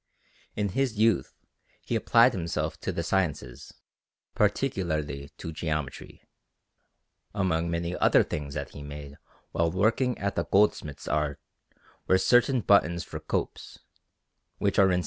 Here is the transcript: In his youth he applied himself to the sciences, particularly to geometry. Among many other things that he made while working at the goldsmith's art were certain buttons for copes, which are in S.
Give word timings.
In 0.55 0.69
his 0.69 0.97
youth 0.97 1.35
he 1.85 1.95
applied 1.95 2.33
himself 2.33 2.79
to 2.79 2.91
the 2.91 3.03
sciences, 3.03 3.71
particularly 4.33 5.29
to 5.37 5.51
geometry. 5.51 6.23
Among 7.35 7.69
many 7.69 7.95
other 7.95 8.23
things 8.23 8.55
that 8.55 8.69
he 8.69 8.81
made 8.81 9.19
while 9.51 9.69
working 9.71 10.17
at 10.17 10.35
the 10.35 10.45
goldsmith's 10.45 11.07
art 11.07 11.39
were 12.07 12.17
certain 12.17 12.61
buttons 12.61 13.03
for 13.03 13.19
copes, 13.19 13.77
which 14.57 14.79
are 14.79 14.91
in 14.91 14.99
S. 14.99 14.99